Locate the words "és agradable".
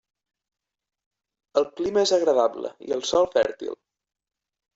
2.07-2.73